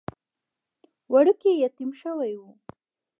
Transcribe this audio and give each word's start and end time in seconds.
وړوکی 1.13 1.51
يتيم 1.63 1.91
شوی 2.01 2.33
و. 2.39 2.41